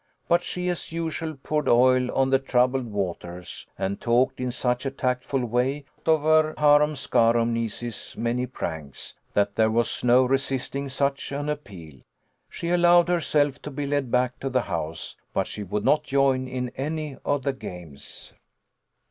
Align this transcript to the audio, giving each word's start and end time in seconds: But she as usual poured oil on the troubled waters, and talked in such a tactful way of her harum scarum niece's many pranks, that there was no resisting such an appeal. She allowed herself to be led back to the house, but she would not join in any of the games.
But 0.27 0.41
she 0.41 0.67
as 0.69 0.91
usual 0.91 1.35
poured 1.43 1.67
oil 1.69 2.09
on 2.15 2.31
the 2.31 2.39
troubled 2.39 2.87
waters, 2.87 3.67
and 3.77 4.01
talked 4.01 4.39
in 4.39 4.49
such 4.51 4.83
a 4.83 4.89
tactful 4.89 5.45
way 5.45 5.85
of 6.07 6.23
her 6.23 6.55
harum 6.57 6.95
scarum 6.95 7.53
niece's 7.53 8.15
many 8.17 8.47
pranks, 8.47 9.13
that 9.33 9.53
there 9.53 9.69
was 9.69 10.03
no 10.03 10.25
resisting 10.25 10.89
such 10.89 11.31
an 11.31 11.49
appeal. 11.49 12.01
She 12.49 12.69
allowed 12.71 13.09
herself 13.09 13.61
to 13.61 13.69
be 13.69 13.85
led 13.85 14.09
back 14.09 14.39
to 14.39 14.49
the 14.49 14.61
house, 14.63 15.15
but 15.35 15.45
she 15.45 15.61
would 15.61 15.85
not 15.85 16.01
join 16.03 16.47
in 16.47 16.69
any 16.69 17.17
of 17.23 17.43
the 17.43 17.53
games. 17.53 18.33